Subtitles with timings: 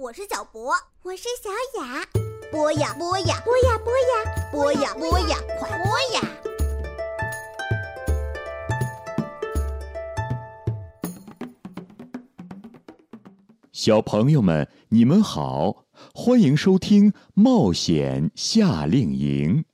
[0.00, 0.72] 我是小博，
[1.02, 1.50] 我是小
[1.82, 2.06] 雅。
[2.52, 4.08] 播呀播呀播呀播呀
[4.52, 6.22] 播呀播呀，快播呀！
[13.72, 19.64] 小朋友们，你们好，欢迎收听《冒险夏令营》。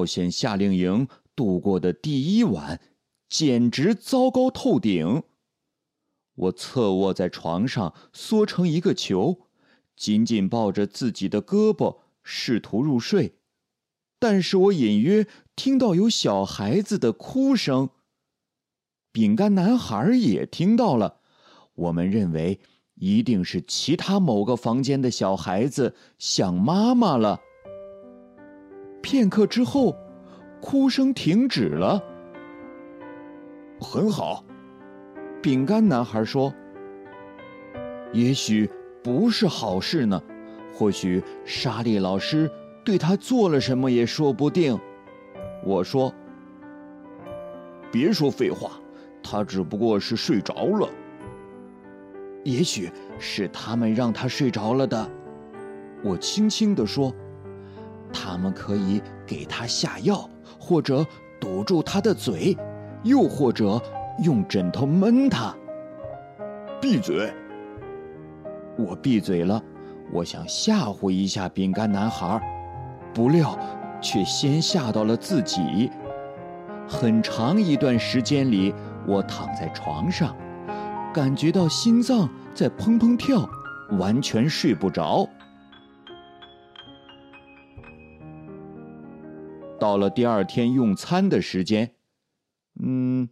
[0.00, 2.80] 冒险夏令营度过的第一晚，
[3.28, 5.24] 简直糟糕透顶。
[6.34, 9.40] 我侧卧在床上，缩成一个球，
[9.94, 13.34] 紧紧抱着自己的胳膊，试图入睡。
[14.18, 17.90] 但是我隐约听到有小孩子的哭声。
[19.12, 21.20] 饼干男孩也听到了。
[21.74, 22.58] 我们认为，
[22.94, 27.42] 一定是其他某个房间的小孩子想妈妈了。
[29.02, 29.96] 片刻之后，
[30.60, 32.02] 哭声停止了。
[33.80, 34.44] 很好，
[35.42, 36.52] 饼干男孩说
[38.12, 38.68] ：“也许
[39.02, 40.22] 不是好事呢，
[40.74, 42.50] 或许莎莉老师
[42.84, 44.78] 对他做了什么也说不定。”
[45.64, 46.12] 我说
[47.90, 48.72] ：“别说废话，
[49.22, 50.88] 他只不过是睡着了。
[52.44, 55.10] 也许是他们让他睡着了的。”
[56.04, 57.14] 我轻轻地说。
[58.12, 61.06] 他们可以给他下药，或者
[61.40, 62.56] 堵住他的嘴，
[63.02, 63.80] 又或者
[64.24, 65.54] 用枕头闷他。
[66.80, 67.32] 闭嘴！
[68.76, 69.62] 我闭嘴了。
[70.12, 72.40] 我想吓唬一下饼干男孩，
[73.14, 73.56] 不料
[74.00, 75.88] 却先吓到了自己。
[76.88, 78.74] 很长一段时间里，
[79.06, 80.34] 我躺在床上，
[81.14, 83.48] 感觉到心脏在砰砰跳，
[83.98, 85.28] 完全睡不着。
[89.80, 91.96] 到了第二天用餐的时间，
[92.80, 93.30] 嗯，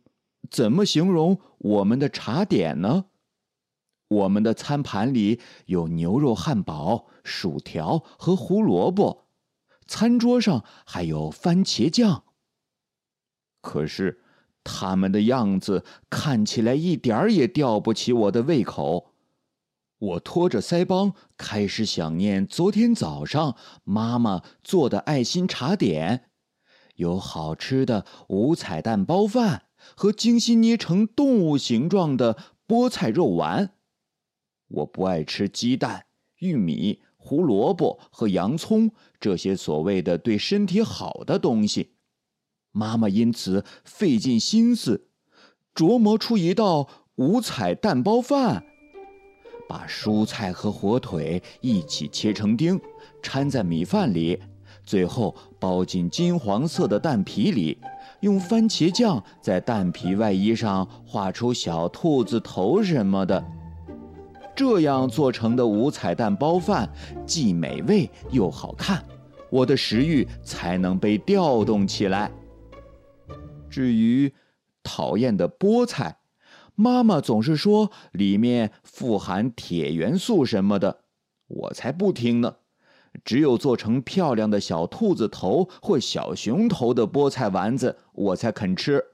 [0.50, 3.04] 怎么形容我们的茶点呢？
[4.08, 9.26] 我们的餐盘里有牛肉汉堡、薯条和胡萝卜，
[9.86, 12.24] 餐桌上还有番茄酱。
[13.60, 14.22] 可是
[14.64, 19.12] 他们的样子看起来一点儿也吊不起我的胃口。
[19.98, 26.27] 我拖着腮帮，开始想念昨天早上妈妈做的爱心茶点。
[26.98, 29.64] 有好吃的五彩蛋包饭
[29.96, 32.36] 和精心捏成动物形状的
[32.66, 33.72] 菠菜肉丸。
[34.68, 36.06] 我不爱吃鸡蛋、
[36.38, 41.94] 玉米、胡萝卜和洋葱这些所谓的对身体好的东西。
[42.72, 45.08] 妈妈因此费尽心思，
[45.74, 48.64] 琢磨出一道五彩蛋包饭，
[49.68, 52.80] 把蔬菜和火腿一起切成丁，
[53.22, 54.40] 掺在米饭里。
[54.88, 57.76] 最后包进金黄色的蛋皮里，
[58.20, 63.44] 用番茄酱在蛋皮外衣上画出小兔子头什么的。
[64.56, 66.88] 这样做成的五彩蛋包饭
[67.26, 69.04] 既美味又好看，
[69.50, 72.30] 我的食欲才能被调动起来。
[73.68, 74.32] 至于
[74.82, 76.16] 讨厌的菠菜，
[76.74, 81.00] 妈妈总是说里面富含铁元素什么的，
[81.46, 82.56] 我才不听呢。
[83.24, 89.04] 只有做成漂亮的小兔子头或小熊头的菠菜丸子，我才肯吃。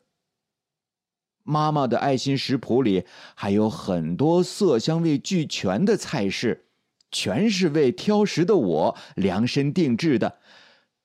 [1.43, 6.69] 妈妈的爱心食谱里还有很多色香味俱全的菜式，
[7.10, 10.38] 全是为挑食的我量身定制的。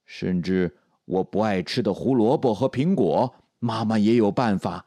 [0.06, 4.86] 甚至我不爱吃的胡萝卜和苹果，妈妈也有办法，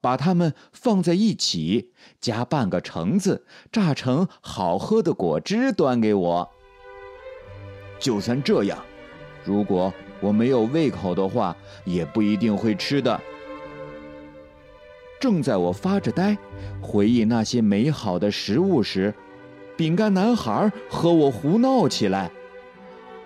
[0.00, 6.52] 把它们放在一起，加半个橙子，榨成好喝的果汁，端给我。
[8.00, 8.76] 就算这样，
[9.44, 13.20] 如果我没有胃口的话，也不一定会吃的。
[15.20, 16.36] 正在我发着呆，
[16.80, 19.14] 回忆那些美好的食物时，
[19.76, 22.30] 饼干男孩和我胡闹起来。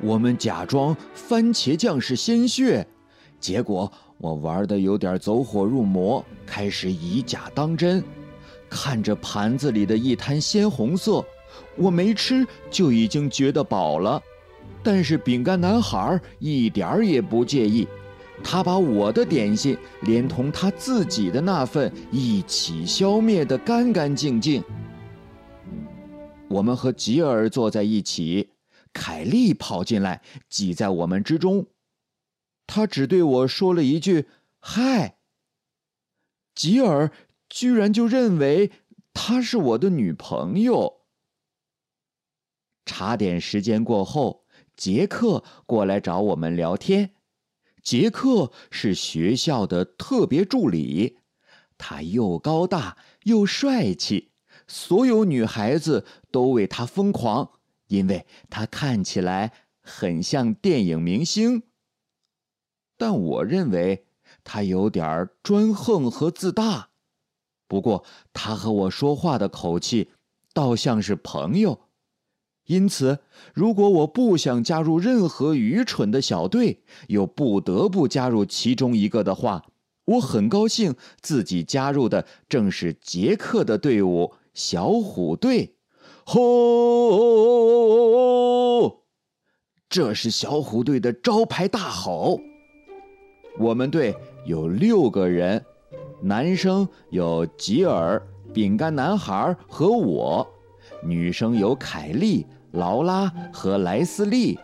[0.00, 2.84] 我们假装番茄酱是鲜血，
[3.38, 8.02] 结果我玩的有点走火入魔，开始以假当真。
[8.68, 11.24] 看着盘子里的一滩鲜红色，
[11.76, 14.20] 我没吃就已经觉得饱了。
[14.84, 17.88] 但是饼干男孩一点儿也不介意，
[18.44, 24.62] 他把我的点心连同他自己的那份一起消灭得干干净净。
[26.50, 28.50] 我们和吉尔坐在一起，
[28.92, 30.20] 凯莉跑进来，
[30.50, 31.66] 挤在我们之中。
[32.66, 34.26] 他只对我说了一句
[34.60, 35.16] “嗨”，
[36.54, 37.10] 吉尔
[37.48, 38.70] 居然就认为
[39.14, 41.00] 她是我的女朋友。
[42.86, 44.43] 茶点时间过后，
[44.76, 47.14] 杰克过来找我们聊天。
[47.82, 51.18] 杰克是学校的特别助理，
[51.76, 54.30] 他又高大又帅气，
[54.66, 61.64] 所有女孩子都为他疯狂，因为他看起来很像电影明星。
[62.96, 64.06] 但我认为
[64.44, 66.90] 他有点专横和自大。
[67.68, 70.10] 不过他和我说话的口气
[70.52, 71.88] 倒像是朋友。
[72.66, 73.18] 因此，
[73.52, 79.66] 如果我不想加入任何愚蠢的小队，又不得不加入其中一个的话，
[80.06, 85.74] 我很高兴自己加入的正是杰克的队伍——小虎队。
[86.24, 86.40] 吼！
[89.90, 92.40] 这是小虎队的招牌大吼。
[93.58, 95.62] 我们队有六个人，
[96.22, 100.50] 男生有吉尔、饼干男孩和我。
[101.02, 104.58] 女生有凯莉、劳拉和莱斯利，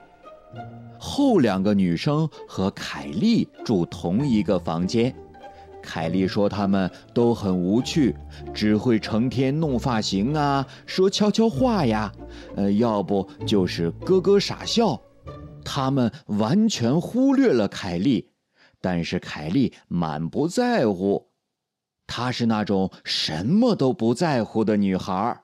[0.98, 5.14] 后两个女生和凯莉住同一个房间。
[5.80, 8.16] 凯莉说她们都很无趣，
[8.52, 12.12] 只会成天弄发型啊，说悄悄话呀，
[12.56, 15.00] 呃，要不就是咯咯傻笑。
[15.64, 18.30] 他们完全忽略了凯莉，
[18.80, 21.28] 但是凯莉满不在乎，
[22.08, 25.42] 她是那种什么都不在乎的女孩儿。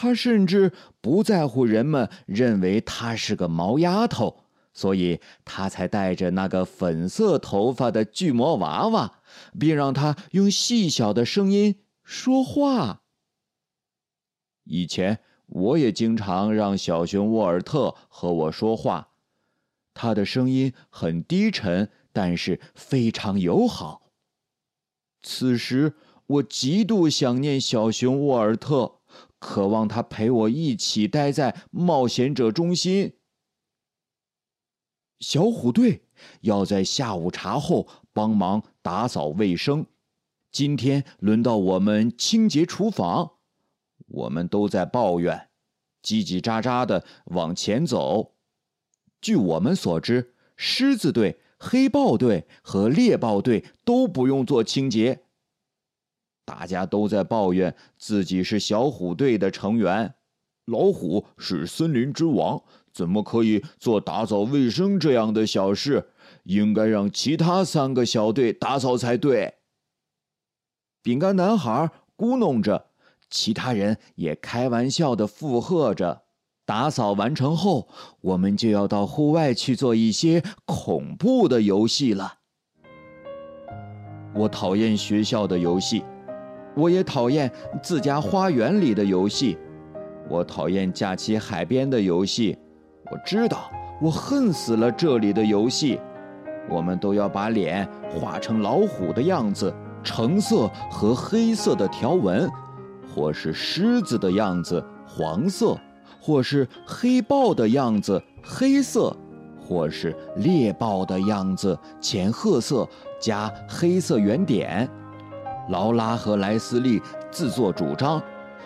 [0.00, 9.20] 他甚至不在乎人们认为他是个毛丫头，所以他才带着那个粉色头发的巨魔娃娃，
[9.58, 13.02] 并让他用细小的声音说话。
[14.64, 19.10] 以前我也经常让小熊沃尔特和我说话，
[19.92, 24.08] 他的声音很低沉，但是非常友好。
[25.22, 25.92] 此时
[26.26, 28.99] 我极度想念小熊沃尔特。
[29.40, 33.14] 渴望他陪我一起待在冒险者中心。
[35.18, 36.04] 小虎队
[36.42, 39.86] 要在下午茶后帮忙打扫卫生。
[40.52, 43.32] 今天轮到我们清洁厨房，
[44.06, 45.48] 我们都在抱怨，
[46.02, 48.34] 叽叽喳喳的往前走。
[49.20, 55.24] 据我们所知，狮子队、黑豹队和猎豹队都不用做清洁。
[56.50, 60.14] 大家都在抱怨自己是小虎队的成员，
[60.64, 62.60] 老虎是森林之王，
[62.92, 66.10] 怎么可以做打扫卫生这样的小事？
[66.42, 69.54] 应该让其他三个小队打扫才对。
[71.04, 72.86] 饼干男孩咕哝着，
[73.30, 76.22] 其他人也开玩笑的附和着。
[76.66, 77.88] 打扫完成后，
[78.22, 82.38] 我们就要到户外去做一些恐怖的游戏了。
[84.34, 86.02] 我讨厌学校的游戏。
[86.74, 87.50] 我也讨厌
[87.82, 89.58] 自家花园里的游戏，
[90.28, 92.56] 我讨厌假期海边的游戏。
[93.10, 93.70] 我知道，
[94.00, 95.98] 我恨死了这里的游戏。
[96.68, 99.74] 我们都要把脸画成老虎的样子，
[100.04, 102.48] 橙色和黑色的条纹，
[103.12, 105.76] 或是狮子的样子，黄色；
[106.20, 109.12] 或是黑豹的样子，黑色；
[109.60, 112.88] 或是猎豹的样子，浅褐色
[113.20, 114.88] 加黑色圆点。
[115.70, 117.00] 劳拉和莱斯利
[117.30, 118.20] 自作主张，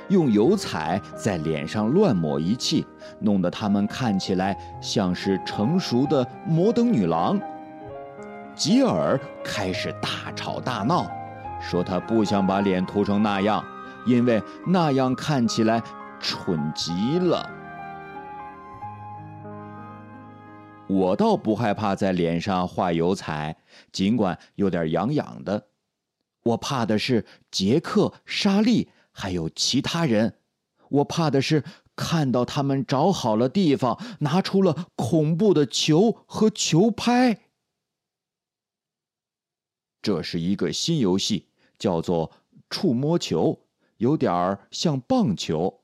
[0.08, 2.84] 用油彩在脸上乱抹一气，
[3.20, 7.38] 弄得他们看起来像是成熟的摩登女郎。
[8.54, 11.06] 吉尔开始大吵大闹，
[11.60, 13.62] 说他不想把脸涂成那样，
[14.06, 15.82] 因为那样看起来
[16.20, 17.50] 蠢极了。
[20.86, 23.56] 我倒不害怕在脸上画油彩，
[23.90, 25.62] 尽管有点痒痒的。
[26.44, 30.38] 我怕的是杰克、莎莉，还有其他人。
[30.88, 31.64] 我怕的是
[31.96, 37.40] 看到他们找好了地方，拿出了恐怖的球和球拍。
[40.02, 41.48] 这是一个新游戏，
[41.78, 42.30] 叫做
[42.68, 43.60] “触摸球”，
[43.96, 45.80] 有点儿像棒球。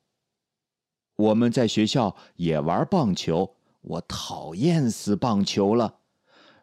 [1.16, 6.00] 我们在学校也玩棒球，我讨厌死棒球了，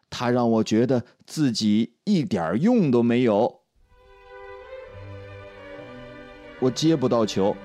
[0.08, 3.57] 它让我觉得自己一点用都没有。
[6.60, 7.56] 我接不到球，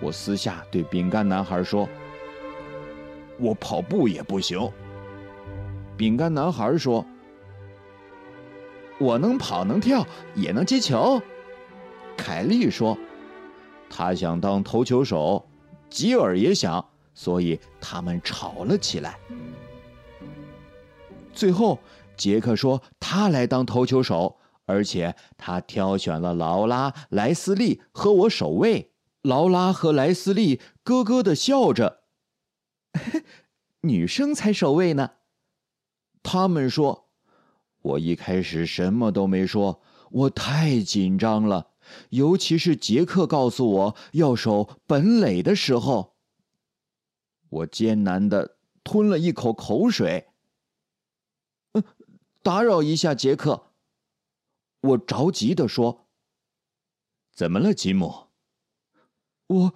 [0.00, 1.88] 我私下对饼干男孩说
[3.38, 4.58] ：“我跑步也不行。”
[5.96, 7.04] 饼干男孩说
[8.98, 11.20] ：“我能跑能跳也能接球。”
[12.16, 12.96] 凯莉说
[13.90, 15.46] ：“他想当投球手。”
[15.88, 16.84] 吉尔也想，
[17.14, 19.18] 所以他们吵了起来。
[21.32, 21.78] 最后，
[22.16, 24.36] 杰克说他来当投球手，
[24.66, 28.92] 而且他挑选了劳拉、莱斯利和我守卫。
[29.22, 32.02] 劳拉和莱斯利咯咯的笑着。
[33.82, 35.12] 女生才守卫呢，
[36.22, 37.06] 他们说。
[37.82, 39.80] 我一开始什么都没说，
[40.10, 41.70] 我太紧张了，
[42.10, 46.16] 尤其是杰克告诉我要守本垒的时候，
[47.48, 50.26] 我艰难的吞了一口口水。
[51.74, 51.84] 嗯，
[52.42, 53.65] 打扰一下，杰克。
[54.86, 56.08] 我着急的说
[57.32, 58.28] ：“怎么了，吉姆？
[59.46, 59.74] 我，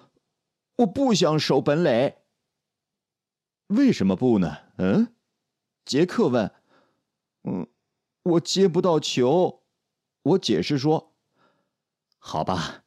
[0.76, 2.19] 我不想守本垒。
[3.69, 4.59] 为什么不呢？
[4.79, 5.14] 嗯，
[5.85, 6.52] 杰克问。
[7.45, 7.67] 嗯，
[8.23, 9.64] 我接不到球。
[10.23, 11.17] 我解释说
[12.19, 12.85] ：“好吧，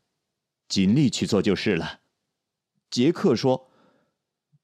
[0.68, 2.02] 尽力去做就是了。”
[2.90, 3.70] 杰克说。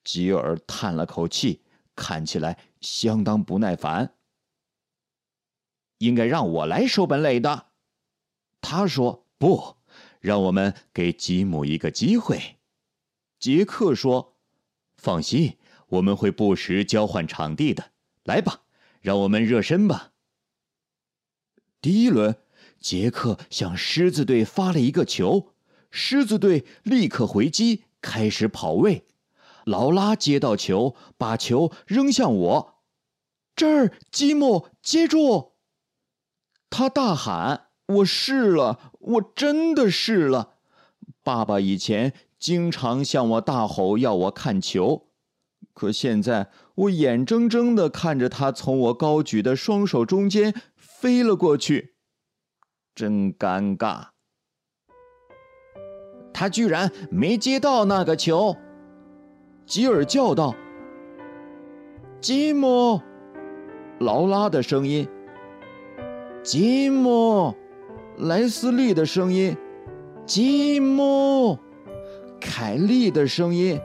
[0.02, 1.64] 吉尔叹了口气，
[1.94, 4.16] 看起来相当不耐烦。
[6.00, 7.68] 应该让我来守本垒的，
[8.60, 9.78] 他说：“不，
[10.20, 12.58] 让我们给吉姆一个机会。”
[13.40, 14.36] 杰克说
[14.98, 17.92] ：“放心，我们会不时交换场地的。
[18.24, 18.62] 来吧，
[19.02, 20.12] 让我们热身吧。”
[21.82, 22.36] 第一轮，
[22.80, 25.54] 杰克向狮子队发了一个球，
[25.90, 29.06] 狮子队立刻回击，开始跑位。
[29.66, 32.82] 劳拉接到球，把球扔向我，
[33.56, 35.49] 这儿，吉姆接住！
[36.70, 40.56] 他大喊：“我试了，我真的试了！”
[41.24, 45.08] 爸爸以前经常向我大吼，要我看球，
[45.74, 51.96] 可现在我眼睁睁的看着他从我高举的双手中间飞了过去，
[52.96, 54.10] 真尴尬！
[56.32, 58.56] 他居然没接到那个球。
[59.66, 60.56] 吉尔叫道
[62.22, 63.02] ：“吉姆！”
[64.00, 65.08] 劳拉的声音。
[66.42, 67.54] 吉姆，
[68.18, 69.56] 莱斯利的声音。
[70.26, 71.58] 吉姆，
[72.40, 73.80] 凯莉的声音。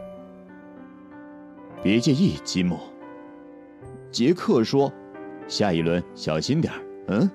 [1.82, 2.78] 别介意，吉姆。
[4.10, 4.92] 杰克说
[5.48, 7.30] ：“下一轮小心点儿嗯。”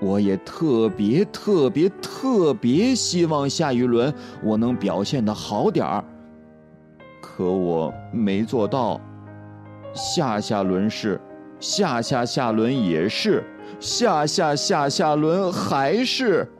[0.00, 4.12] 我也特别特别特别希望下一轮
[4.42, 6.04] 我能表现的好点儿。
[7.20, 9.00] 可我没做到，
[9.94, 11.20] 下下轮是，
[11.60, 13.42] 下下下轮也是，
[13.84, 16.50] 下下下下轮还是，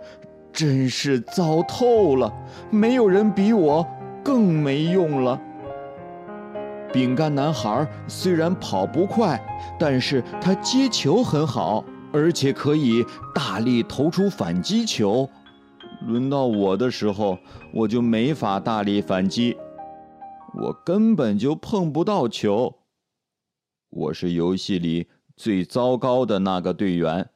[0.53, 2.31] 真是糟透了！
[2.71, 3.85] 没有人比我
[4.23, 5.41] 更没用了。
[6.93, 9.43] 饼干男孩虽然跑不快，
[9.79, 13.03] 但是他接球很好，而且可以
[13.35, 15.27] 大力投出反击球。
[16.07, 17.39] 轮到我的时候，
[17.73, 19.57] 我就没法大力反击。
[20.61, 22.75] 我根本就碰不到球，
[23.89, 27.31] 我是游戏里最糟糕的那个队员，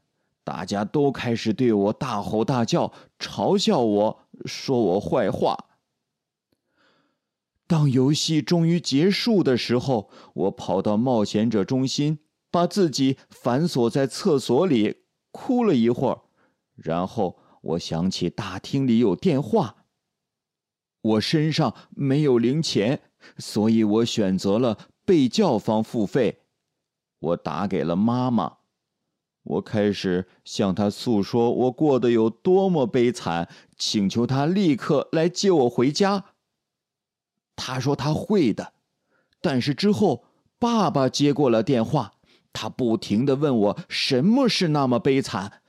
[0.44, 5.66] 大家都开始对我大吼大叫，嘲笑我，说我坏话。
[7.66, 16.22] 当游戏终于结束的时候，我跑到冒险者中心，把自己反锁在厕所里，哭了一会儿，
[16.74, 19.84] 然后我想起大厅里有电话，
[21.02, 23.02] 我身上没有零钱。
[23.36, 26.42] 所以我选择了被教方付费。
[27.18, 28.58] 我打给了妈妈，
[29.42, 36.24] 我开始向她诉说我过得有多么悲惨，请求她立刻来接我回家。
[37.56, 38.72] 她说她会的，
[39.40, 40.24] 但是之后
[40.58, 42.14] 爸爸接过了电话，
[42.52, 45.62] 他不停的问我什么是那么悲惨，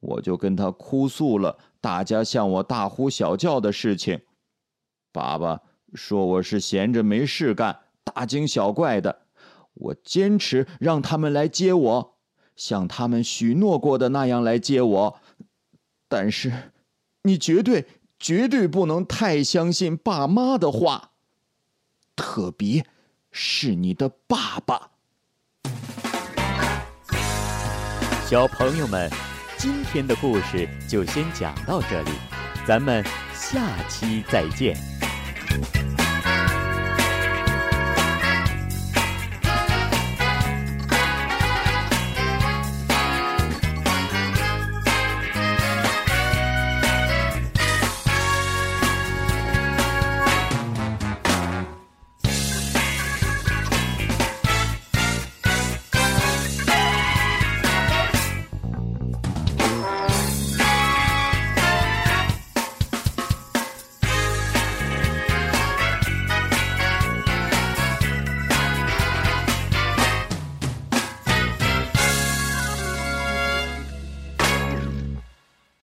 [0.00, 4.22] 我就跟他哭诉了大家向我大呼小叫的事情。
[5.12, 5.60] 爸爸。
[5.96, 9.23] 说我是闲着没事干，大惊小怪的。
[9.74, 12.14] 我坚持让他们来接我，
[12.56, 15.20] 像他们许诺过的那样来接我。
[16.08, 16.70] 但是，
[17.22, 17.86] 你绝对
[18.18, 21.10] 绝对不能太相信爸妈的话，
[22.14, 22.86] 特别
[23.32, 24.90] 是你的爸爸。
[28.26, 29.10] 小朋友们，
[29.58, 32.10] 今天的故事就先讲到这里，
[32.66, 33.04] 咱们
[33.34, 34.93] 下期再见。